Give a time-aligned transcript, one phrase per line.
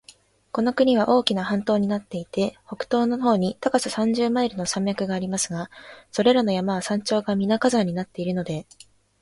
[0.51, 5.69] この国は大きな半島になっていて、北東の方に高さ三十マイルの山脈がありますが、
[6.11, 8.65] それらの山は頂上がみな火山になっているので、